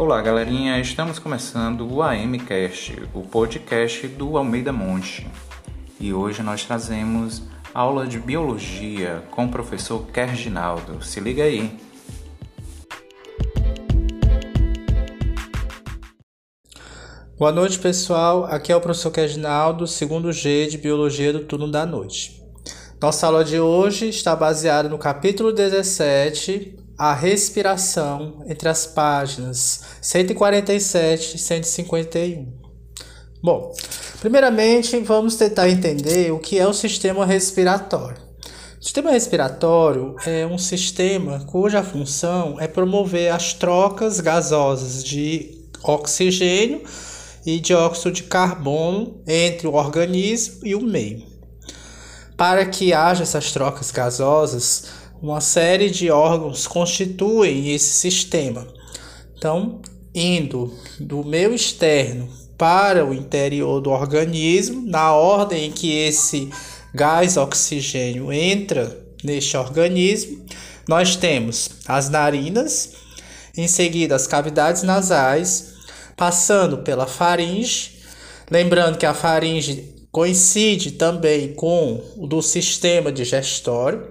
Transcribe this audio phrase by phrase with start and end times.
[0.00, 0.80] Olá, galerinha.
[0.80, 5.28] Estamos começando o AMcast, o podcast do Almeida Monte.
[6.00, 7.42] E hoje nós trazemos
[7.74, 11.04] aula de biologia com o professor Kerginaldo.
[11.04, 11.78] Se liga aí.
[17.38, 18.46] Boa noite, pessoal.
[18.46, 22.42] Aqui é o professor Kerginaldo, segundo G de Biologia do turno da noite.
[22.98, 31.36] Nossa aula de hoje está baseada no capítulo 17, a respiração, entre as páginas 147
[31.36, 32.52] e 151.
[33.42, 33.74] Bom,
[34.20, 38.18] primeiramente vamos tentar entender o que é o sistema respiratório.
[38.78, 46.82] O sistema respiratório é um sistema cuja função é promover as trocas gasosas de oxigênio
[47.46, 51.24] e dióxido de carbono entre o organismo e o meio.
[52.36, 58.66] Para que haja essas trocas gasosas, uma série de órgãos constituem esse sistema.
[59.36, 59.80] Então,
[60.14, 66.50] indo do meio externo para o interior do organismo, na ordem em que esse
[66.94, 70.44] gás oxigênio entra neste organismo,
[70.88, 72.92] nós temos as narinas,
[73.56, 75.74] em seguida as cavidades nasais,
[76.16, 78.00] passando pela faringe.
[78.50, 84.10] Lembrando que a faringe coincide também com o do sistema digestório.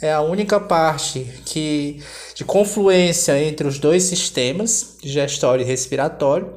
[0.00, 2.00] É a única parte que
[2.34, 6.52] de confluência entre os dois sistemas, digestório e respiratório.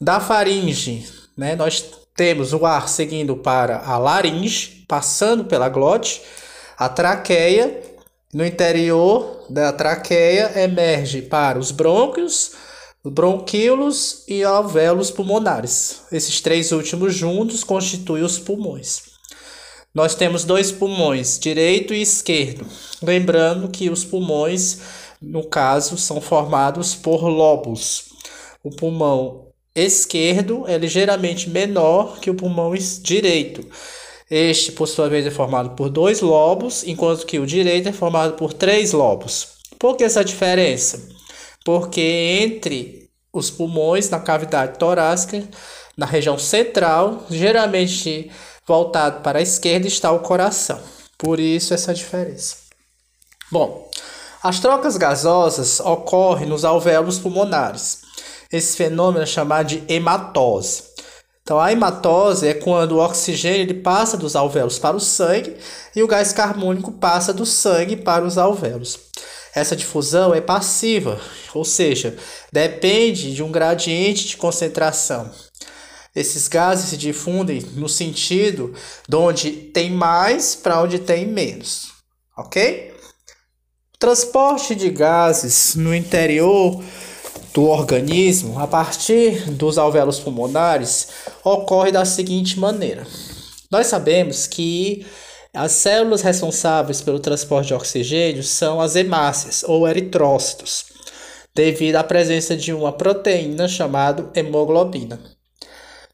[0.00, 1.04] Da faringe,
[1.36, 1.84] né, nós
[2.16, 6.22] temos o ar seguindo para a laringe, passando pela glote,
[6.76, 7.82] a traqueia,
[8.32, 12.52] no interior da traqueia emerge para os brônquios,
[13.04, 16.02] bronquíolos e alvéolos pulmonares.
[16.12, 19.07] Esses três últimos juntos constituem os pulmões.
[19.94, 22.66] Nós temos dois pulmões, direito e esquerdo.
[23.02, 24.80] Lembrando que os pulmões,
[25.20, 28.04] no caso, são formados por lobos.
[28.62, 33.66] O pulmão esquerdo é ligeiramente menor que o pulmão direito.
[34.30, 38.34] Este, por sua vez, é formado por dois lobos, enquanto que o direito é formado
[38.34, 39.56] por três lobos.
[39.78, 41.18] Por que essa diferença?
[41.68, 45.46] porque entre os pulmões, na cavidade torácica,
[45.98, 48.30] na região central, geralmente
[48.68, 50.78] voltado para a esquerda, está o coração.
[51.16, 52.56] Por isso essa diferença.
[53.50, 53.90] Bom,
[54.42, 58.02] as trocas gasosas ocorrem nos alvéolos pulmonares.
[58.52, 60.84] Esse fenômeno é chamado de hematose.
[61.42, 65.56] Então, a hematose é quando o oxigênio ele passa dos alvéolos para o sangue
[65.96, 68.98] e o gás carbônico passa do sangue para os alvéolos.
[69.54, 71.18] Essa difusão é passiva,
[71.54, 72.16] ou seja,
[72.52, 75.30] depende de um gradiente de concentração.
[76.18, 78.74] Esses gases se difundem no sentido
[79.08, 81.92] de onde tem mais para onde tem menos,
[82.36, 82.92] ok?
[83.94, 86.82] O transporte de gases no interior
[87.54, 91.06] do organismo, a partir dos alvéolos pulmonares,
[91.44, 93.06] ocorre da seguinte maneira:
[93.70, 95.06] nós sabemos que
[95.54, 100.86] as células responsáveis pelo transporte de oxigênio são as hemácias ou eritrócitos,
[101.54, 105.37] devido à presença de uma proteína chamada hemoglobina.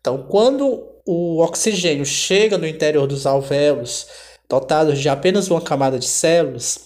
[0.04, 4.06] Então, quando o oxigênio chega no interior dos alvéolos,
[4.46, 6.80] dotados de apenas uma camada de células,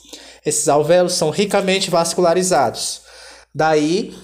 [0.46, 3.00] esses alvéolos são ricamente vascularizados.
[3.52, 4.14] Daí,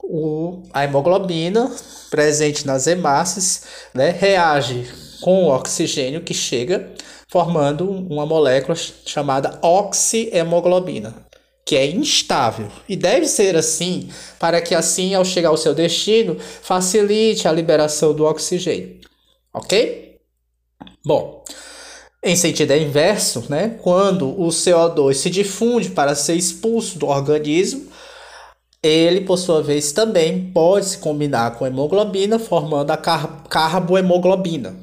[0.00, 1.68] o, a hemoglobina
[2.12, 4.86] presente nas hemácias né, reage
[5.20, 6.92] com o oxigênio que chega
[7.28, 11.12] formando uma molécula chamada oxihemoglobina,
[11.64, 14.08] que é instável e deve ser assim
[14.38, 19.00] para que assim ao chegar ao seu destino facilite a liberação do oxigênio.
[19.52, 20.18] OK?
[21.04, 21.42] Bom,
[22.22, 23.78] em sentido inverso, né?
[23.82, 27.86] Quando o CO2 se difunde para ser expulso do organismo,
[28.82, 34.76] ele, por sua vez, também pode se combinar com a hemoglobina, formando a car carbohemoglobina,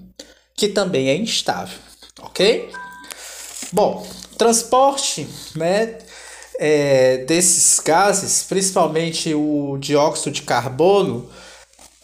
[0.56, 1.78] que também é instável
[2.22, 2.70] ok?
[3.72, 4.06] Bom,
[4.38, 5.98] transporte, né,
[6.64, 11.28] é, desses gases, principalmente o dióxido de carbono,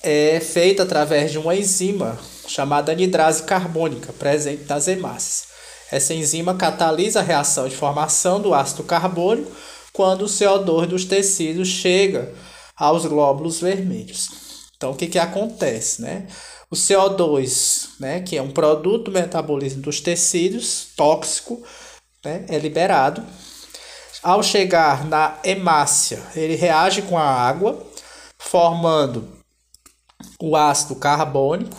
[0.02, 2.18] é feito através de uma enzima
[2.48, 5.50] chamada anidrase carbônica, presente nas hemácias.
[5.92, 9.52] Essa enzima catalisa a reação de formação do ácido carbônico
[9.94, 12.34] quando o CO2 dos tecidos chega
[12.76, 14.28] aos glóbulos vermelhos.
[14.76, 16.02] Então, o que, que acontece?
[16.02, 16.26] Né?
[16.72, 21.62] O CO2, né, que é um produto do metabolismo dos tecidos, tóxico,
[22.26, 23.24] né, é liberado.
[24.24, 27.81] Ao chegar na hemácia, ele reage com a água,
[28.38, 29.28] formando
[30.42, 31.78] o ácido carbônico.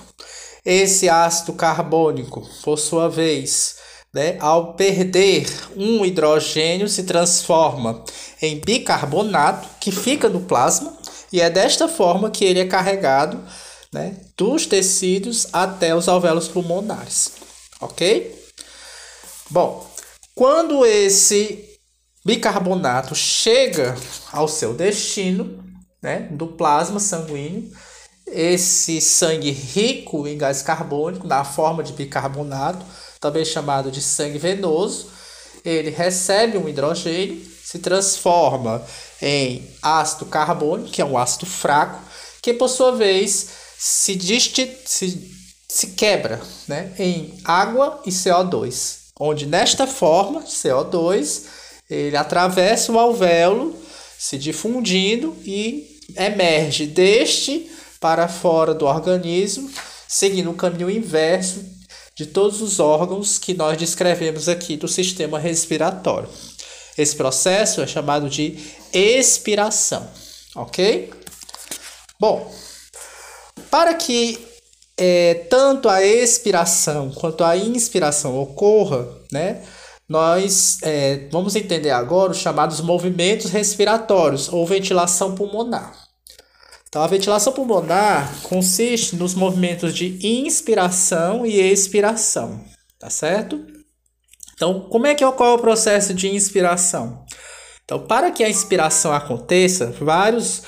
[0.64, 3.76] Esse ácido carbônico, por sua vez,
[4.12, 8.04] né, ao perder um hidrogênio, se transforma
[8.40, 10.96] em bicarbonato, que fica no plasma
[11.32, 13.42] e é desta forma que ele é carregado
[13.92, 17.32] né, dos tecidos até os alvéolos pulmonares,
[17.80, 18.36] ok?
[19.50, 19.86] Bom,
[20.34, 21.67] quando esse
[22.28, 23.96] bicarbonato chega
[24.30, 25.64] ao seu destino,
[26.02, 27.72] né, do plasma sanguíneo,
[28.26, 32.84] esse sangue rico em gás carbônico, na forma de bicarbonato,
[33.18, 35.08] também chamado de sangue venoso,
[35.64, 38.84] ele recebe um hidrogênio, se transforma
[39.22, 41.98] em ácido carbônico, que é um ácido fraco,
[42.42, 43.48] que por sua vez
[43.78, 44.18] se,
[44.84, 45.30] se,
[45.66, 51.56] se quebra né, em água e CO2, onde nesta forma, CO2,
[51.88, 53.74] ele atravessa o alvéolo,
[54.18, 57.70] se difundindo e emerge deste
[58.00, 59.70] para fora do organismo,
[60.06, 61.64] seguindo o caminho inverso
[62.14, 66.28] de todos os órgãos que nós descrevemos aqui do sistema respiratório.
[66.96, 68.58] Esse processo é chamado de
[68.92, 70.08] expiração,
[70.56, 71.10] ok?
[72.18, 72.52] Bom,
[73.70, 74.38] para que
[74.96, 79.62] é, tanto a expiração quanto a inspiração ocorra, né,
[80.08, 85.92] nós é, vamos entender agora os chamados movimentos respiratórios ou ventilação pulmonar.
[86.88, 92.64] Então, a ventilação pulmonar consiste nos movimentos de inspiração e expiração,
[92.98, 93.62] tá certo?
[94.54, 97.26] Então, como é que ocorre o processo de inspiração?
[97.84, 100.62] Então, para que a inspiração aconteça, vários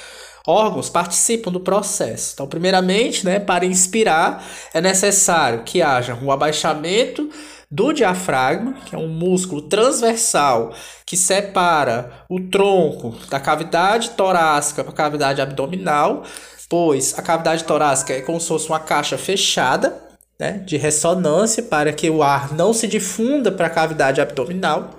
[0.47, 2.33] órgãos participam do processo.
[2.35, 7.31] Então, primeiramente, né, para inspirar, é necessário que haja um abaixamento
[7.71, 10.75] do diafragma, que é um músculo transversal
[11.07, 16.25] que separa o tronco da cavidade torácica para a cavidade abdominal,
[16.69, 20.03] pois a cavidade torácica é como se fosse uma caixa fechada,
[20.39, 24.91] né, de ressonância para que o ar não se difunda para a cavidade abdominal.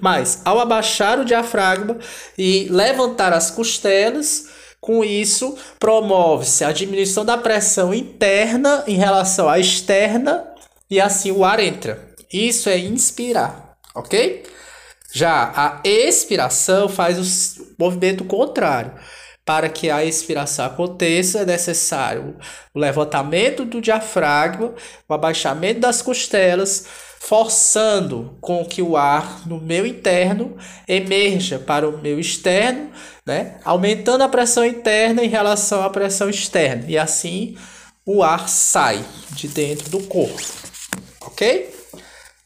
[0.00, 1.98] Mas ao abaixar o diafragma
[2.38, 4.48] e levantar as costelas,
[4.80, 10.44] com isso promove-se a diminuição da pressão interna em relação à externa
[10.90, 12.13] e assim o ar entra.
[12.34, 14.42] Isso é inspirar, ok?
[15.12, 18.92] Já a expiração faz o movimento contrário.
[19.44, 22.36] Para que a expiração aconteça, é necessário
[22.74, 24.74] o levantamento do diafragma,
[25.08, 26.86] o abaixamento das costelas,
[27.20, 30.56] forçando com que o ar no meio interno
[30.88, 32.90] emerja para o meio externo,
[33.24, 33.60] né?
[33.64, 36.86] aumentando a pressão interna em relação à pressão externa.
[36.88, 37.56] E assim
[38.04, 40.42] o ar sai de dentro do corpo.
[41.20, 41.83] Ok?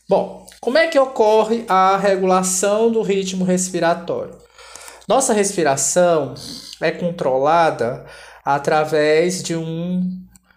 [0.08, 4.38] Bom, como é que ocorre a regulação do ritmo respiratório?
[5.06, 6.32] Nossa respiração
[6.80, 8.06] é controlada
[8.42, 10.02] através de um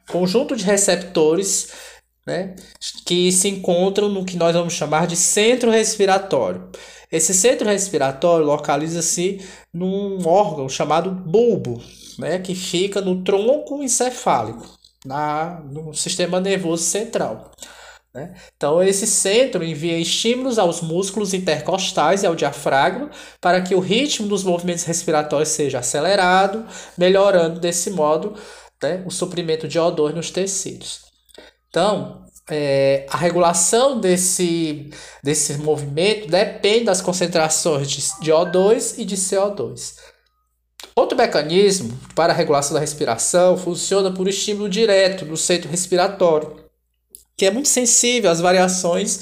[0.09, 1.73] conjunto de receptores
[2.25, 2.55] né,
[3.05, 6.69] que se encontram no que nós vamos chamar de centro respiratório.
[7.11, 11.83] Esse centro respiratório localiza-se num órgão chamado bulbo,
[12.17, 14.65] né, que fica no tronco encefálico,
[15.05, 17.51] na, no sistema nervoso central.
[18.13, 18.33] Né?
[18.57, 23.09] Então, esse centro envia estímulos aos músculos intercostais e ao diafragma
[23.39, 26.65] para que o ritmo dos movimentos respiratórios seja acelerado,
[26.97, 28.35] melhorando desse modo
[28.83, 31.01] né, o suprimento de O2 nos tecidos.
[31.69, 34.89] Então, é, a regulação desse,
[35.23, 39.95] desse movimento depende das concentrações de, de O2 e de CO2.
[40.93, 46.60] Outro mecanismo para a regulação da respiração funciona por estímulo direto no centro respiratório
[47.37, 49.21] que é muito sensível às variações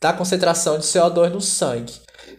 [0.00, 1.94] da concentração de CO2 no sangue.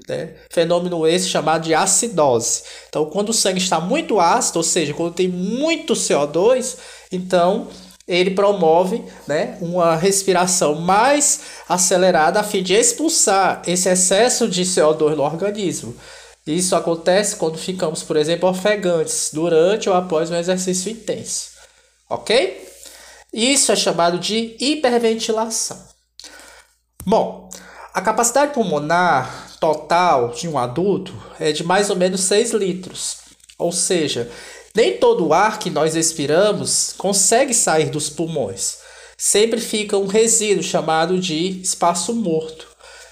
[0.07, 0.36] Né?
[0.51, 2.63] Fenômeno esse chamado de acidose.
[2.88, 6.77] Então, quando o sangue está muito ácido, ou seja, quando tem muito CO2,
[7.12, 7.67] então
[8.07, 15.15] ele promove né, uma respiração mais acelerada a fim de expulsar esse excesso de CO2
[15.15, 15.95] no organismo.
[16.45, 21.50] Isso acontece quando ficamos, por exemplo, ofegantes durante ou após um exercício intenso.
[22.07, 22.75] Ok?
[23.35, 25.77] Isso é chamado de hiperventilação.
[27.05, 27.49] Bom,
[27.93, 33.17] a capacidade pulmonar total de um adulto é de mais ou menos 6 litros.
[33.57, 34.31] Ou seja,
[34.73, 38.77] nem todo o ar que nós expiramos consegue sair dos pulmões.
[39.17, 42.69] Sempre fica um resíduo chamado de espaço morto.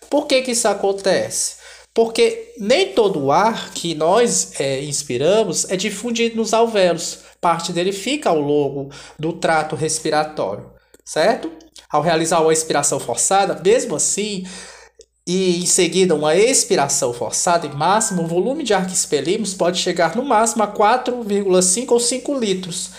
[0.09, 1.55] Por que, que isso acontece?
[1.93, 7.91] Porque nem todo o ar que nós é, inspiramos é difundido nos alvéolos parte dele
[7.91, 10.71] fica ao longo do trato respiratório,
[11.03, 11.51] certo?
[11.91, 14.47] Ao realizar uma expiração forçada, mesmo assim,
[15.27, 19.79] e em seguida uma expiração forçada em máximo, o volume de ar que expelimos pode
[19.79, 22.91] chegar no máximo a 4,5 ou 5 litros.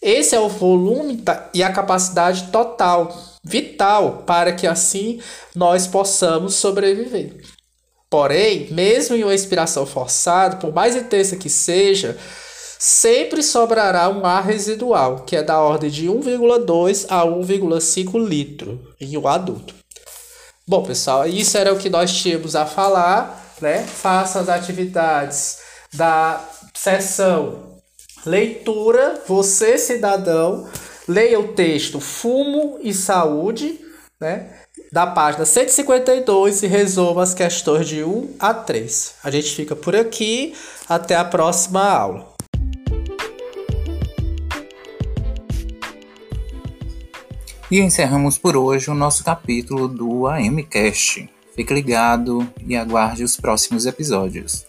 [0.00, 5.20] Esse é o volume e a capacidade total, vital, para que assim
[5.54, 7.36] nós possamos sobreviver.
[8.10, 12.16] Porém, mesmo em uma expiração forçada, por mais intensa que seja,
[12.78, 19.16] sempre sobrará um ar residual, que é da ordem de 1,2 a 1,5 litro em
[19.16, 19.74] um adulto.
[20.66, 23.82] Bom, pessoal, isso era o que nós tínhamos a falar, né?
[23.84, 25.58] Faça as atividades
[25.92, 26.44] da
[26.74, 27.68] sessão
[28.24, 30.68] leitura, você cidadão,
[31.08, 33.80] leia o texto Fumo e Saúde,
[34.20, 34.52] né?
[34.92, 39.14] Da página 152 e resolva as questões de 1 a 3.
[39.22, 40.54] A gente fica por aqui,
[40.88, 42.37] até a próxima aula.
[47.70, 51.28] E encerramos por hoje o nosso capítulo do AMCast.
[51.54, 54.64] Fique ligado e aguarde os próximos episódios.